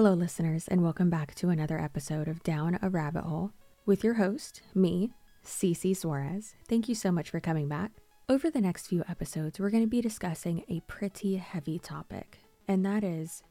[0.00, 3.52] Hello, listeners, and welcome back to another episode of Down a Rabbit Hole
[3.84, 5.12] with your host, me,
[5.44, 6.54] Cece Suarez.
[6.66, 7.90] Thank you so much for coming back.
[8.26, 12.82] Over the next few episodes, we're going to be discussing a pretty heavy topic, and
[12.86, 13.42] that is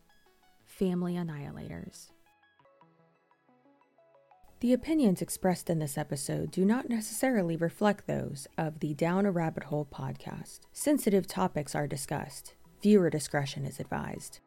[0.66, 2.10] family annihilators.
[4.62, 9.32] The opinions expressed in this episode do not necessarily reflect those of the Down a
[9.32, 10.62] Rabbit Hole podcast.
[10.74, 12.56] Sensitive topics are discussed.
[12.82, 14.40] Viewer discretion is advised.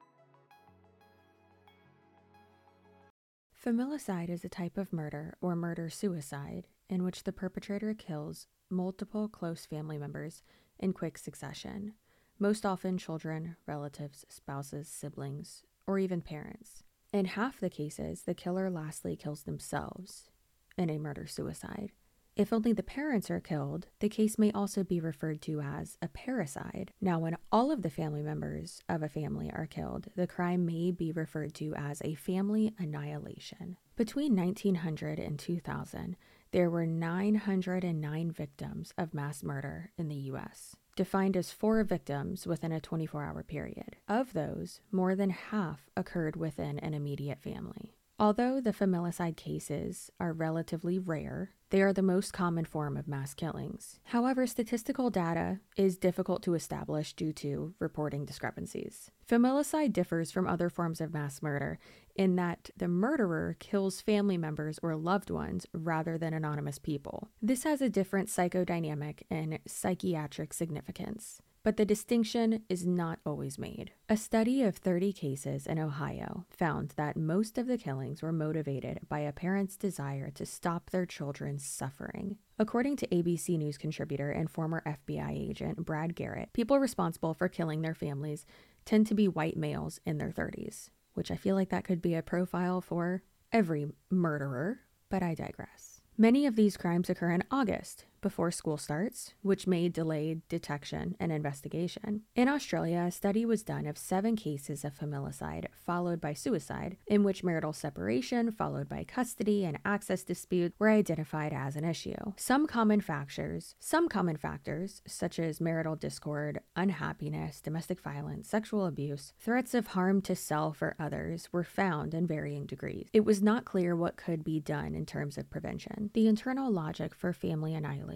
[3.64, 9.28] Familicide is a type of murder or murder suicide in which the perpetrator kills multiple
[9.28, 10.42] close family members
[10.80, 11.92] in quick succession,
[12.40, 16.82] most often children, relatives, spouses, siblings, or even parents.
[17.12, 20.28] In half the cases, the killer lastly kills themselves
[20.76, 21.92] in a murder suicide.
[22.34, 26.08] If only the parents are killed, the case may also be referred to as a
[26.08, 26.88] parricide.
[26.98, 30.92] Now, when all of the family members of a family are killed, the crime may
[30.92, 33.76] be referred to as a family annihilation.
[33.96, 36.16] Between 1900 and 2000,
[36.52, 42.72] there were 909 victims of mass murder in the US, defined as four victims within
[42.72, 43.96] a 24 hour period.
[44.08, 47.94] Of those, more than half occurred within an immediate family.
[48.18, 53.32] Although the familicide cases are relatively rare, they are the most common form of mass
[53.32, 53.98] killings.
[54.04, 59.10] However, statistical data is difficult to establish due to reporting discrepancies.
[59.26, 61.78] Familicide differs from other forms of mass murder
[62.14, 67.30] in that the murderer kills family members or loved ones rather than anonymous people.
[67.40, 73.92] This has a different psychodynamic and psychiatric significance but the distinction is not always made.
[74.08, 79.00] A study of 30 cases in Ohio found that most of the killings were motivated
[79.08, 82.38] by a parent's desire to stop their children's suffering.
[82.58, 87.82] According to ABC News contributor and former FBI agent Brad Garrett, people responsible for killing
[87.82, 88.44] their families
[88.84, 92.14] tend to be white males in their 30s, which I feel like that could be
[92.14, 93.22] a profile for
[93.52, 96.00] every murderer, but I digress.
[96.18, 101.30] Many of these crimes occur in August, before school starts, which may delay detection and
[101.30, 102.22] investigation.
[102.34, 107.24] In Australia, a study was done of seven cases of familicide followed by suicide, in
[107.24, 112.14] which marital separation followed by custody and access dispute were identified as an issue.
[112.36, 119.32] Some common factors, some common factors such as marital discord, unhappiness, domestic violence, sexual abuse,
[119.40, 123.08] threats of harm to self or others were found in varying degrees.
[123.12, 126.10] It was not clear what could be done in terms of prevention.
[126.14, 128.11] The internal logic for family annihilation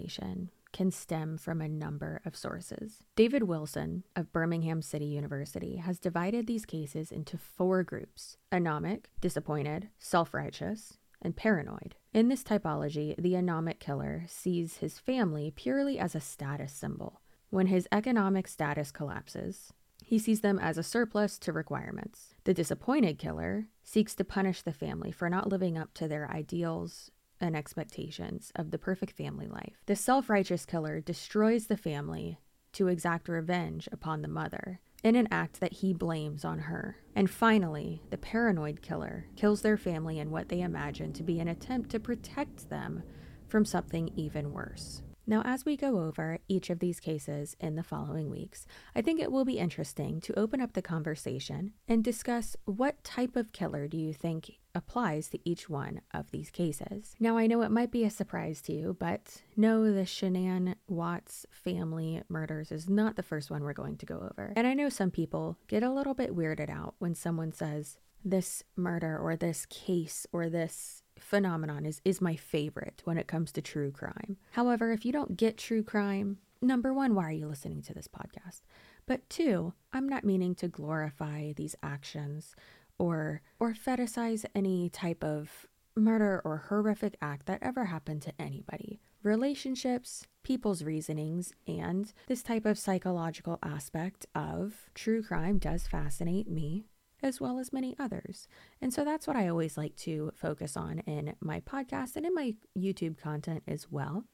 [0.73, 3.03] can stem from a number of sources.
[3.15, 9.89] David Wilson of Birmingham City University has divided these cases into four groups anomic, disappointed,
[9.97, 11.95] self righteous, and paranoid.
[12.13, 17.21] In this typology, the anomic killer sees his family purely as a status symbol.
[17.49, 22.35] When his economic status collapses, he sees them as a surplus to requirements.
[22.43, 27.11] The disappointed killer seeks to punish the family for not living up to their ideals
[27.41, 29.73] and expectations of the perfect family life.
[29.85, 32.39] The self righteous killer destroys the family
[32.73, 36.97] to exact revenge upon the mother in an act that he blames on her.
[37.15, 41.47] And finally, the paranoid killer kills their family in what they imagine to be an
[41.47, 43.03] attempt to protect them
[43.47, 45.01] from something even worse.
[45.29, 48.65] Now, as we go over each of these cases in the following weeks,
[48.95, 53.35] I think it will be interesting to open up the conversation and discuss what type
[53.35, 57.15] of killer do you think applies to each one of these cases.
[57.19, 61.45] Now, I know it might be a surprise to you, but no, the Shanann Watts
[61.51, 64.53] family murders is not the first one we're going to go over.
[64.55, 68.63] And I know some people get a little bit weirded out when someone says, this
[68.75, 73.61] murder or this case or this phenomenon is is my favorite when it comes to
[73.61, 74.37] true crime.
[74.51, 78.07] However, if you don't get true crime, number 1, why are you listening to this
[78.07, 78.61] podcast?
[79.05, 82.55] But two, I'm not meaning to glorify these actions
[82.99, 88.99] or or fetishize any type of murder or horrific act that ever happened to anybody.
[89.23, 96.85] Relationships, people's reasonings, and this type of psychological aspect of true crime does fascinate me
[97.23, 98.47] as well as many others.
[98.79, 102.33] And so that's what I always like to focus on in my podcast and in
[102.33, 104.25] my YouTube content as well.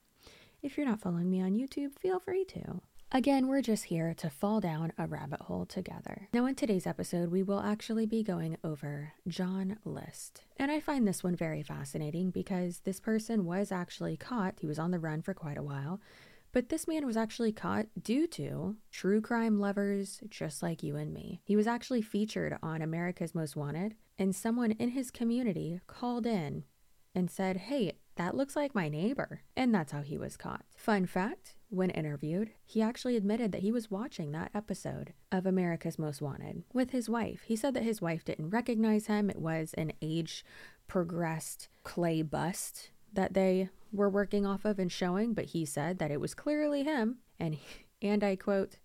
[0.61, 2.81] If you're not following me on YouTube, feel free to.
[3.15, 6.29] Again, we're just here to fall down a rabbit hole together.
[6.33, 10.41] Now, in today's episode, we will actually be going over John List.
[10.57, 14.55] And I find this one very fascinating because this person was actually caught.
[14.61, 16.01] He was on the run for quite a while.
[16.53, 21.13] But this man was actually caught due to true crime lovers just like you and
[21.13, 21.39] me.
[21.43, 26.63] He was actually featured on America's Most Wanted, and someone in his community called in
[27.13, 29.41] and said, Hey, that looks like my neighbor.
[29.55, 30.65] And that's how he was caught.
[30.75, 35.97] Fun fact when interviewed, he actually admitted that he was watching that episode of America's
[35.97, 37.43] Most Wanted with his wife.
[37.47, 39.29] He said that his wife didn't recognize him.
[39.29, 40.45] It was an age
[40.87, 46.11] progressed clay bust that they were working off of and showing, but he said that
[46.11, 47.17] it was clearly him.
[47.39, 47.57] And,
[48.01, 48.77] and I quote,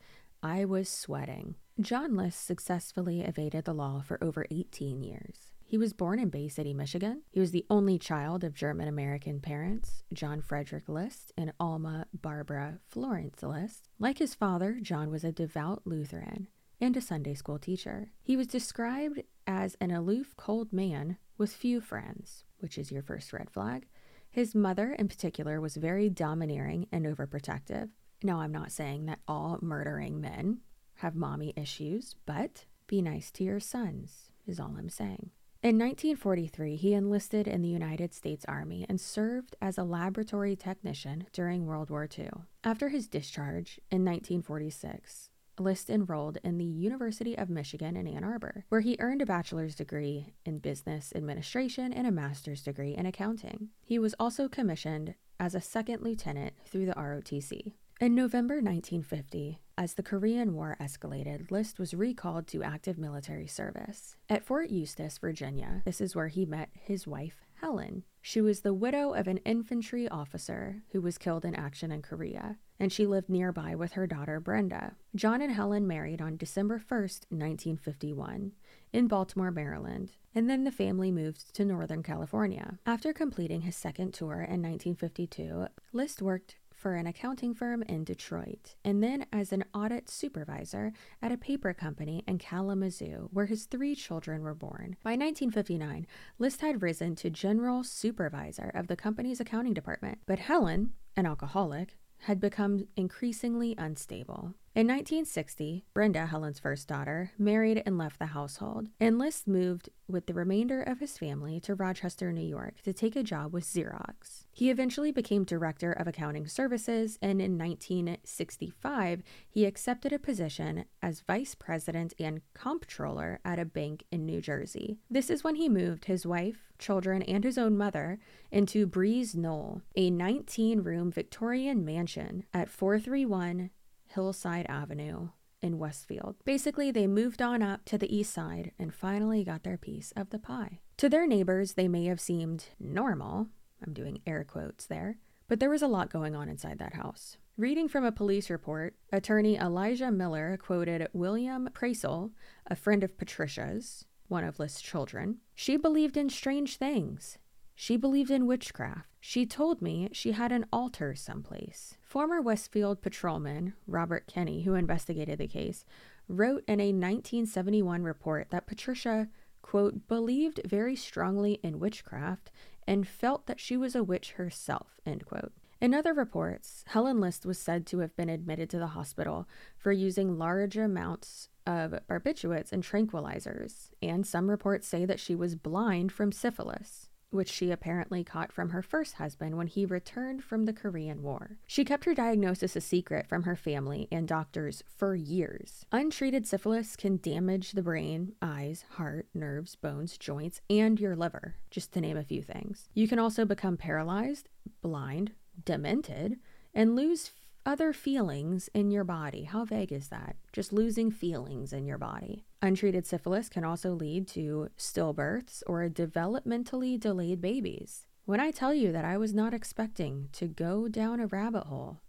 [0.43, 1.57] I was sweating.
[1.81, 5.48] John List successfully evaded the law for over 18 years.
[5.69, 7.25] He was born in Bay City, Michigan.
[7.31, 12.79] He was the only child of German American parents, John Frederick List and Alma Barbara
[12.89, 13.91] Florence List.
[13.99, 16.49] Like his father, John was a devout Lutheran
[16.81, 18.13] and a Sunday school teacher.
[18.23, 23.31] He was described as an aloof, cold man with few friends, which is your first
[23.35, 23.89] red flag.
[24.31, 27.91] His mother, in particular, was very domineering and overprotective.
[28.23, 30.61] Now, I'm not saying that all murdering men
[30.95, 35.31] have mommy issues, but be nice to your sons, is all I'm saying.
[35.61, 41.27] In 1943, he enlisted in the United States Army and served as a laboratory technician
[41.33, 42.31] during World War II.
[42.63, 48.67] After his discharge in 1946, List enrolled in the University of Michigan in Ann Arbor,
[48.69, 53.71] where he earned a bachelor's degree in business administration and a master's degree in accounting.
[53.85, 57.75] He was also commissioned as a second lieutenant through the ROTC.
[58.01, 64.15] In November 1950, as the Korean War escalated, List was recalled to active military service.
[64.29, 68.05] At Fort Eustis, Virginia, this is where he met his wife, Helen.
[68.23, 72.59] She was the widow of an infantry officer who was killed in action in Korea,
[72.79, 74.95] and she lived nearby with her daughter, Brenda.
[75.17, 78.53] John and Helen married on December 1st, 1951,
[78.93, 82.79] in Baltimore, Maryland, and then the family moved to Northern California.
[82.87, 88.77] After completing his second tour in 1952, List worked for an accounting firm in Detroit,
[88.85, 93.97] and then as an audit supervisor at a paper company in Kalamazoo, where his three
[93.97, 94.97] children were born.
[95.03, 96.07] By 1959,
[96.39, 101.99] List had risen to general supervisor of the company's accounting department, but Helen, an alcoholic,
[102.23, 104.55] had become increasingly unstable.
[104.79, 110.27] In 1960, Brenda, Helen's first daughter, married and left the household, and List moved with
[110.27, 114.45] the remainder of his family to Rochester, New York to take a job with Xerox.
[114.53, 121.23] He eventually became director of accounting services, and in 1965, he accepted a position as
[121.27, 125.01] vice president and comptroller at a bank in New Jersey.
[125.11, 128.21] This is when he moved his wife, children, and his own mother
[128.53, 133.71] into Breeze Knoll, a 19 room Victorian mansion at 431
[134.09, 135.29] Hillside Avenue
[135.61, 136.37] in Westfield.
[136.45, 140.31] Basically, they moved on up to the east side and finally got their piece of
[140.31, 140.81] the pie.
[140.99, 143.49] To their neighbors, they may have seemed normal.
[143.85, 145.19] I'm doing air quotes there.
[145.49, 147.39] But there was a lot going on inside that house.
[147.57, 152.31] Reading from a police report, attorney Elijah Miller quoted William Praisel,
[152.67, 155.39] a friend of Patricia's, one of List's children.
[155.55, 157.39] She believed in strange things.
[157.81, 159.07] She believed in witchcraft.
[159.21, 161.95] She told me she had an altar someplace.
[162.03, 165.85] Former Westfield patrolman Robert Kenny, who investigated the case,
[166.27, 169.29] wrote in a 1971 report that Patricia,
[169.63, 172.51] quote, believed very strongly in witchcraft
[172.85, 175.53] and felt that she was a witch herself, end quote.
[175.81, 179.93] In other reports, Helen List was said to have been admitted to the hospital for
[179.93, 186.11] using large amounts of barbiturates and tranquilizers, and some reports say that she was blind
[186.11, 190.73] from syphilis which she apparently caught from her first husband when he returned from the
[190.73, 191.59] Korean War.
[191.67, 195.85] She kept her diagnosis a secret from her family and doctors for years.
[195.93, 201.93] Untreated syphilis can damage the brain, eyes, heart, nerves, bones, joints, and your liver, just
[201.93, 202.89] to name a few things.
[202.95, 204.49] You can also become paralyzed,
[204.81, 205.33] blind,
[205.65, 206.39] demented,
[206.75, 207.31] and lose
[207.65, 209.45] other feelings in your body.
[209.45, 210.37] How vague is that?
[210.53, 212.45] Just losing feelings in your body.
[212.63, 218.07] Untreated syphilis can also lead to stillbirths or developmentally delayed babies.
[218.25, 222.01] When I tell you that I was not expecting to go down a rabbit hole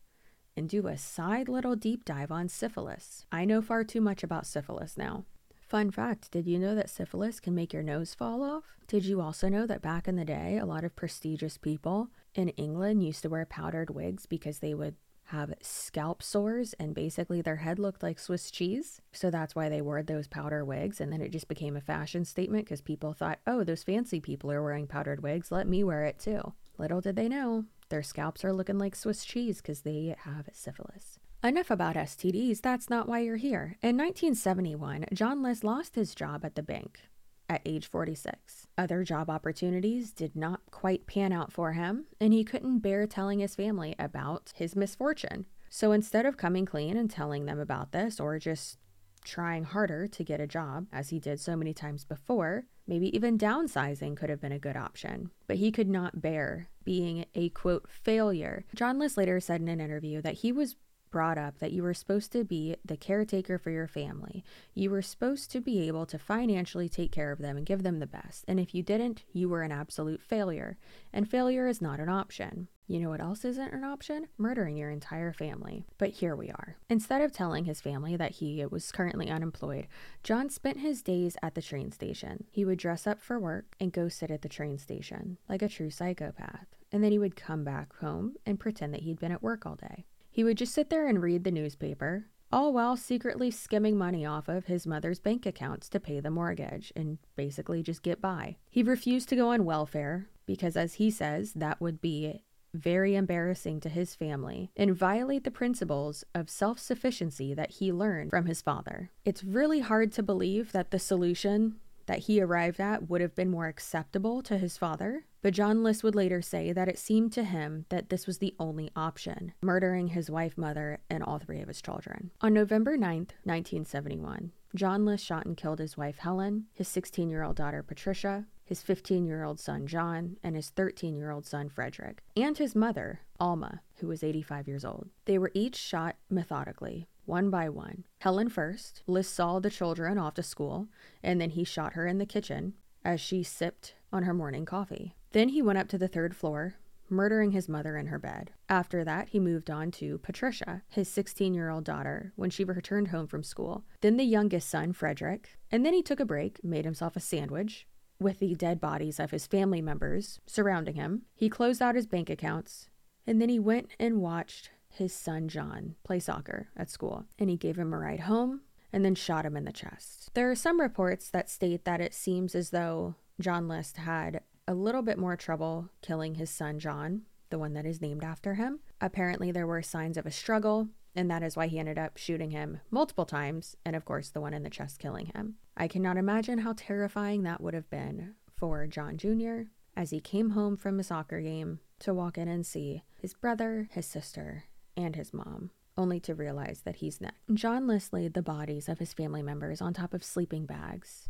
[0.57, 4.47] and do a side little deep dive on syphilis, I know far too much about
[4.47, 5.25] syphilis now.
[5.61, 8.63] Fun fact did you know that syphilis can make your nose fall off?
[8.87, 12.49] Did you also know that back in the day, a lot of prestigious people in
[12.49, 14.95] England used to wear powdered wigs because they would
[15.29, 18.99] have scalp sores and basically their head looked like Swiss cheese.
[19.11, 20.99] So that's why they wore those powder wigs.
[20.99, 24.51] And then it just became a fashion statement because people thought, oh, those fancy people
[24.51, 25.51] are wearing powdered wigs.
[25.51, 26.53] Let me wear it too.
[26.77, 31.19] Little did they know, their scalps are looking like Swiss cheese because they have syphilis.
[31.43, 33.77] Enough about STDs, that's not why you're here.
[33.81, 37.01] In 1971, John List lost his job at the bank
[37.49, 38.67] at age 46.
[38.77, 43.39] Other job opportunities did not quite pan out for him, and he couldn't bear telling
[43.39, 45.45] his family about his misfortune.
[45.69, 48.77] So instead of coming clean and telling them about this or just
[49.25, 53.37] trying harder to get a job, as he did so many times before, Maybe even
[53.37, 57.87] downsizing could have been a good option, but he could not bear being a quote
[57.87, 58.65] failure.
[58.73, 60.75] John List later said in an interview that he was
[61.11, 64.43] brought up that you were supposed to be the caretaker for your family.
[64.73, 67.99] You were supposed to be able to financially take care of them and give them
[67.99, 68.45] the best.
[68.47, 70.77] And if you didn't, you were an absolute failure.
[71.11, 72.67] And failure is not an option.
[72.89, 74.29] You know what else isn't an option?
[74.39, 75.85] Murdering your entire family.
[75.99, 76.77] But here we are.
[76.89, 79.87] Instead of telling his family that he was currently unemployed,
[80.23, 82.45] John spent his days at the train station.
[82.49, 85.69] He would dress up for work and go sit at the train station, like a
[85.69, 86.65] true psychopath.
[86.91, 89.75] And then he would come back home and pretend that he'd been at work all
[89.75, 90.05] day.
[90.31, 94.47] He would just sit there and read the newspaper, all while secretly skimming money off
[94.47, 98.57] of his mother's bank accounts to pay the mortgage and basically just get by.
[98.69, 102.41] He refused to go on welfare because, as he says, that would be
[102.73, 108.29] very embarrassing to his family and violate the principles of self sufficiency that he learned
[108.29, 109.11] from his father.
[109.25, 113.51] It's really hard to believe that the solution that he arrived at would have been
[113.51, 117.43] more acceptable to his father, but John List would later say that it seemed to
[117.43, 121.67] him that this was the only option, murdering his wife, mother, and all three of
[121.67, 122.31] his children.
[122.41, 127.43] On November 9th, 1971, John List shot and killed his wife Helen, his 16 year
[127.43, 131.69] old daughter Patricia, his 15 year old son John, and his 13 year old son
[131.69, 135.09] Frederick, and his mother, Alma, who was 85 years old.
[135.25, 138.05] They were each shot methodically, one by one.
[138.19, 139.01] Helen first.
[139.07, 140.87] List saw the children off to school,
[141.23, 145.15] and then he shot her in the kitchen as she sipped on her morning coffee.
[145.31, 146.75] Then he went up to the third floor,
[147.09, 148.51] murdering his mother in her bed.
[148.67, 153.09] After that, he moved on to Patricia, his 16 year old daughter, when she returned
[153.09, 153.83] home from school.
[154.01, 155.57] Then the youngest son, Frederick.
[155.71, 157.87] And then he took a break, made himself a sandwich,
[158.19, 161.23] with the dead bodies of his family members surrounding him.
[161.35, 162.89] He closed out his bank accounts,
[163.25, 167.55] and then he went and watched his son John play soccer at school, and he
[167.55, 170.31] gave him a ride home and then shot him in the chest.
[170.33, 174.75] There are some reports that state that it seems as though John List had a
[174.75, 178.81] little bit more trouble killing his son John, the one that is named after him.
[179.01, 182.51] Apparently, there were signs of a struggle, and that is why he ended up shooting
[182.51, 185.55] him multiple times, and of course, the one in the chest killing him.
[185.75, 189.71] I cannot imagine how terrifying that would have been for John Jr.
[189.97, 193.89] as he came home from a soccer game to walk in and see his brother,
[193.91, 197.39] his sister, and his mom, only to realize that he's next.
[197.55, 201.27] John List laid the bodies of his family members on top of sleeping bags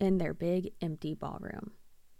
[0.00, 1.70] in their big, empty ballroom.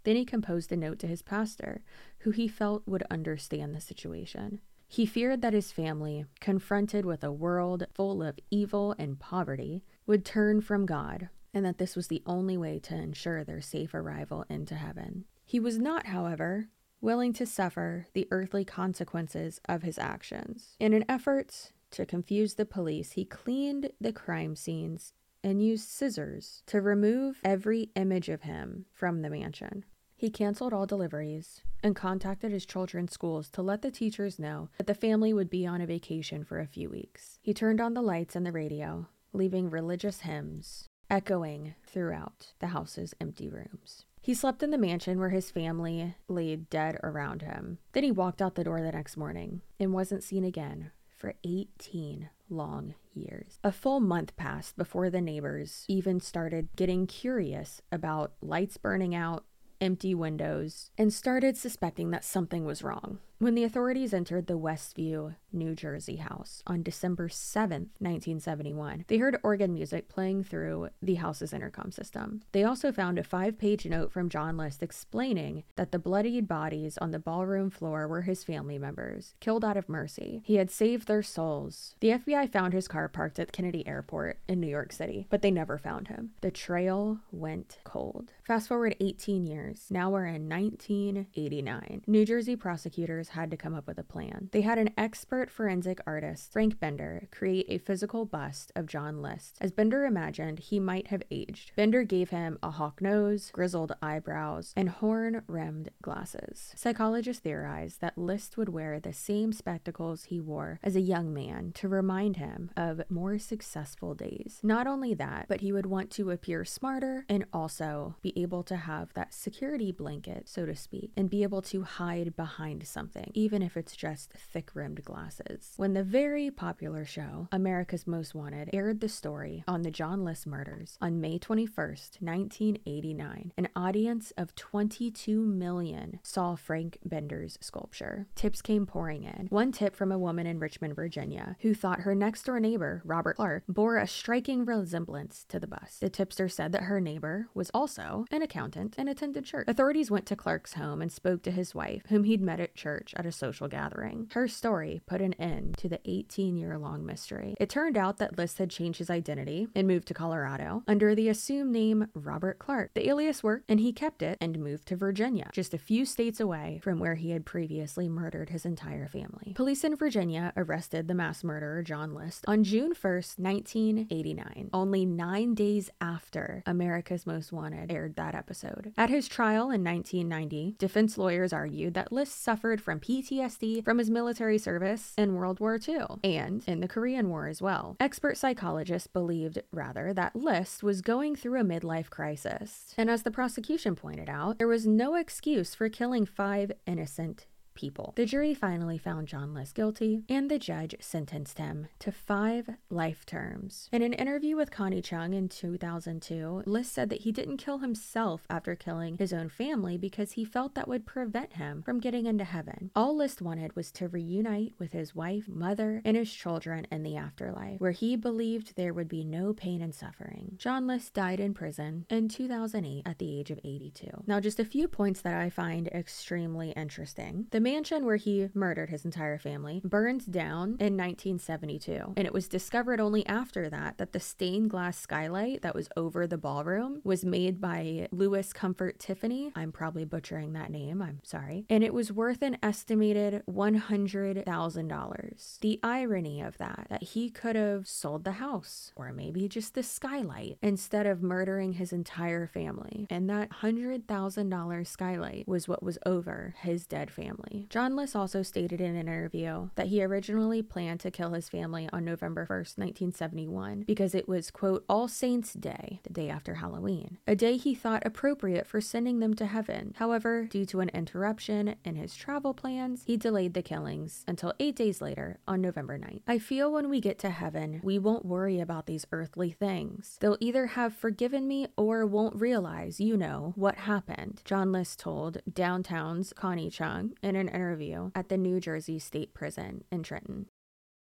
[0.03, 1.81] Then he composed a note to his pastor,
[2.19, 4.59] who he felt would understand the situation.
[4.87, 10.25] He feared that his family, confronted with a world full of evil and poverty, would
[10.25, 14.45] turn from God, and that this was the only way to ensure their safe arrival
[14.49, 15.25] into heaven.
[15.45, 16.67] He was not, however,
[17.01, 20.75] willing to suffer the earthly consequences of his actions.
[20.79, 26.63] In an effort to confuse the police, he cleaned the crime scenes and used scissors
[26.67, 29.83] to remove every image of him from the mansion.
[30.23, 34.87] He canceled all deliveries and contacted his children's schools to let the teachers know that
[34.87, 37.39] the family would be on a vacation for a few weeks.
[37.41, 43.13] He turned on the lights and the radio, leaving religious hymns echoing throughout the house's
[43.19, 44.05] empty rooms.
[44.21, 47.79] He slept in the mansion where his family lay dead around him.
[47.91, 52.29] Then he walked out the door the next morning and wasn't seen again for 18
[52.49, 53.59] long years.
[53.61, 59.43] A full month passed before the neighbors even started getting curious about lights burning out,
[59.81, 63.19] empty windows, and started suspecting that something was wrong.
[63.43, 69.37] When the authorities entered the Westfield, New Jersey house on December 7th, 1971, they heard
[69.43, 72.43] organ music playing through the house's intercom system.
[72.53, 76.97] They also found a five page note from John List explaining that the bloodied bodies
[76.99, 80.41] on the ballroom floor were his family members, killed out of mercy.
[80.45, 81.95] He had saved their souls.
[81.99, 85.51] The FBI found his car parked at Kennedy Airport in New York City, but they
[85.51, 86.31] never found him.
[86.39, 88.31] The trail went cold.
[88.45, 89.87] Fast forward 18 years.
[89.89, 92.03] Now we're in 1989.
[92.07, 94.49] New Jersey prosecutors had to come up with a plan.
[94.51, 99.57] They had an expert forensic artist, Frank Bender, create a physical bust of John List.
[99.61, 101.71] As Bender imagined, he might have aged.
[101.75, 106.73] Bender gave him a hawk nose, grizzled eyebrows, and horn rimmed glasses.
[106.75, 111.71] Psychologists theorized that List would wear the same spectacles he wore as a young man
[111.73, 114.59] to remind him of more successful days.
[114.63, 118.75] Not only that, but he would want to appear smarter and also be able to
[118.75, 123.41] have that security blanket, so to speak, and be able to hide behind something something,
[123.41, 125.73] even if it's just thick rimmed glasses.
[125.77, 130.47] When the very popular show, America's Most Wanted, aired the story on the John List
[130.47, 138.27] murders on May 21st, 1989, an audience of 22 million saw Frank Bender's sculpture.
[138.35, 139.47] Tips came pouring in.
[139.49, 143.37] One tip from a woman in Richmond, Virginia, who thought her next door neighbor, Robert
[143.37, 146.01] Clark, bore a striking resemblance to the bust.
[146.01, 149.65] The tipster said that her neighbor was also an accountant and attended church.
[149.67, 153.02] Authorities went to Clark's home and spoke to his wife, whom he'd met at church
[153.15, 154.29] at a social gathering.
[154.33, 157.55] Her story put an end to the 18 year long mystery.
[157.59, 161.29] It turned out that List had changed his identity and moved to Colorado under the
[161.29, 162.93] assumed name Robert Clark.
[162.93, 166.39] The alias worked, and he kept it and moved to Virginia, just a few states
[166.39, 169.53] away from where he had previously murdered his entire family.
[169.55, 175.55] Police in Virginia arrested the mass murderer John List on June 1st, 1989, only nine
[175.55, 178.93] days after America's Most Wanted aired that episode.
[178.97, 184.09] At his trial in 1990, defense lawyers argued that List suffered from PTSD from his
[184.09, 187.95] military service in World War II and in the Korean War as well.
[187.99, 192.93] Expert psychologists believed, rather, that List was going through a midlife crisis.
[192.97, 198.13] And as the prosecution pointed out, there was no excuse for killing five innocent people.
[198.15, 203.25] The jury finally found John List guilty, and the judge sentenced him to five life
[203.25, 203.89] terms.
[203.91, 208.45] In an interview with Connie Chung in 2002, List said that he didn't kill himself
[208.49, 212.43] after killing his own family because he felt that would prevent him from getting into
[212.43, 212.91] heaven.
[212.95, 217.17] All List wanted was to reunite with his wife, mother, and his children in the
[217.17, 220.55] afterlife, where he believed there would be no pain and suffering.
[220.57, 224.23] John List died in prison in 2008 at the age of 82.
[224.27, 227.47] Now, just a few points that I find extremely interesting.
[227.51, 232.47] The mansion where he murdered his entire family burned down in 1972, and it was
[232.47, 237.23] discovered only after that that the stained glass skylight that was over the ballroom was
[237.23, 239.51] made by Louis Comfort Tiffany.
[239.55, 241.65] I'm probably butchering that name, I'm sorry.
[241.69, 245.59] And it was worth an estimated $100,000.
[245.59, 249.83] The irony of that, that he could have sold the house or maybe just the
[249.83, 253.07] skylight instead of murdering his entire family.
[253.09, 257.52] And that $100,000 skylight was what was over his dead family.
[257.69, 261.89] John List also stated in an interview that he originally planned to kill his family
[261.93, 267.17] on November 1st, 1971, because it was, quote, All Saints' Day, the day after Halloween,
[267.27, 269.93] a day he thought appropriate for sending them to heaven.
[269.97, 274.75] However, due to an interruption in his travel plans, he delayed the killings until eight
[274.75, 276.21] days later on November 9th.
[276.27, 280.17] I feel when we get to heaven, we won't worry about these earthly things.
[280.19, 285.39] They'll either have forgiven me or won't realize, you know, what happened, John List told
[285.51, 290.47] Downtown's Connie Chung in an interview at the New Jersey State Prison in Trenton.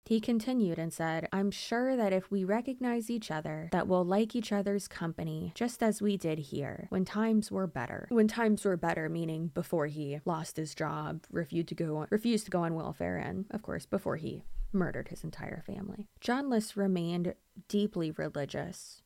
[0.06, 4.36] He continued and said, I'm sure that if we recognize each other, that we'll like
[4.36, 8.08] each other's company just as we did here when times were better.
[8.10, 12.46] When times were better, meaning before he lost his job, refused to go on, refused
[12.46, 16.08] to go on welfare, and of course before he murdered his entire family.
[16.20, 17.36] John List remained
[17.68, 19.01] deeply religious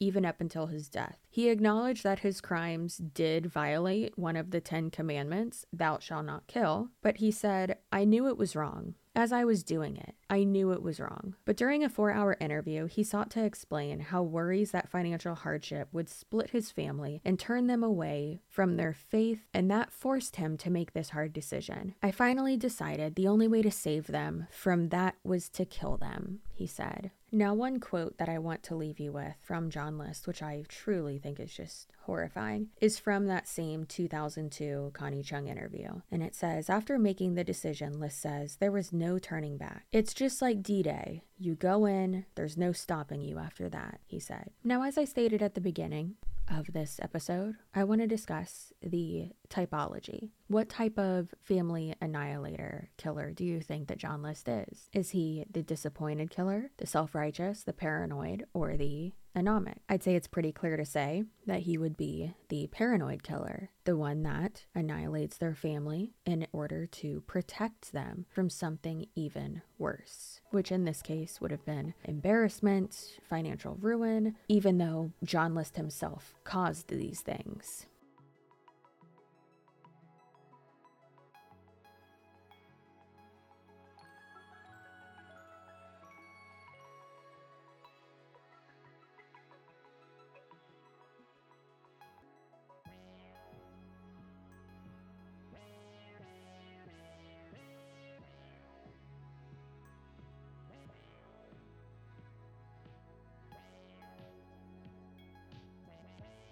[0.00, 1.16] even up until his death.
[1.28, 6.46] He acknowledged that his crimes did violate one of the Ten Commandments, thou shalt not
[6.46, 8.94] kill, but he said, I knew it was wrong.
[9.18, 11.34] As I was doing it, I knew it was wrong.
[11.44, 15.88] But during a four hour interview, he sought to explain how worries that financial hardship
[15.90, 20.56] would split his family and turn them away from their faith, and that forced him
[20.58, 21.96] to make this hard decision.
[22.00, 26.38] I finally decided the only way to save them from that was to kill them,
[26.52, 27.10] he said.
[27.30, 30.64] Now, one quote that I want to leave you with from John List, which I
[30.68, 36.00] truly think is just horrifying, is from that same 2002 Connie Chung interview.
[36.10, 39.84] And it says After making the decision, List says, there was no turning back.
[39.92, 41.22] It's just like D Day.
[41.38, 44.50] You go in, there's no stopping you after that, he said.
[44.64, 46.16] Now, as I stated at the beginning,
[46.50, 50.30] of this episode, I want to discuss the typology.
[50.46, 54.90] What type of family annihilator killer do you think that John List is?
[54.92, 59.78] Is he the disappointed killer, the self righteous, the paranoid, or the anomic?
[59.88, 63.96] I'd say it's pretty clear to say that he would be the paranoid killer, the
[63.96, 70.70] one that annihilates their family in order to protect them from something even worse, which
[70.70, 76.88] in this case would have been embarrassment, financial ruin, even though John List himself caused
[76.88, 77.86] these things.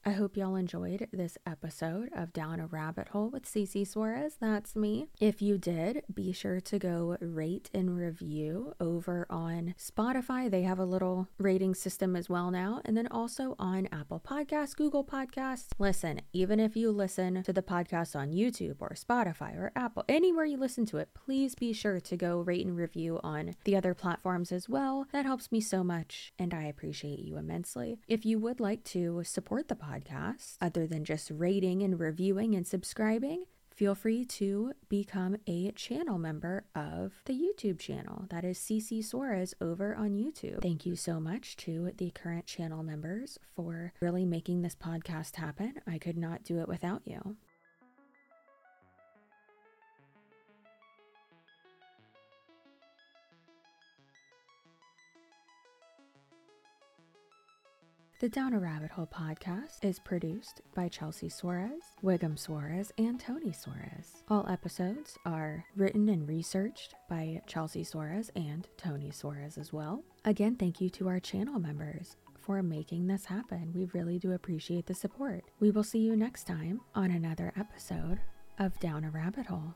[0.08, 4.36] I hope y'all enjoyed this episode of Down a Rabbit Hole with Cece Suarez.
[4.40, 5.08] That's me.
[5.18, 10.48] If you did, be sure to go rate and review over on Spotify.
[10.48, 12.82] They have a little rating system as well now.
[12.84, 15.70] And then also on Apple Podcasts, Google Podcasts.
[15.80, 20.44] Listen, even if you listen to the podcast on YouTube or Spotify or Apple, anywhere
[20.44, 23.92] you listen to it, please be sure to go rate and review on the other
[23.92, 25.08] platforms as well.
[25.10, 27.98] That helps me so much and I appreciate you immensely.
[28.06, 32.66] If you would like to support the podcast, other than just rating and reviewing and
[32.66, 38.24] subscribing, feel free to become a channel member of the YouTube channel.
[38.30, 40.62] That is CC Suarez over on YouTube.
[40.62, 45.74] Thank you so much to the current channel members for really making this podcast happen.
[45.86, 47.36] I could not do it without you.
[58.18, 63.52] The Down a Rabbit Hole podcast is produced by Chelsea Suarez, Wiggum Suarez, and Tony
[63.52, 64.22] Suarez.
[64.30, 70.02] All episodes are written and researched by Chelsea Suarez and Tony Suarez as well.
[70.24, 73.72] Again, thank you to our channel members for making this happen.
[73.74, 75.44] We really do appreciate the support.
[75.60, 78.20] We will see you next time on another episode
[78.58, 79.74] of Down a Rabbit Hole.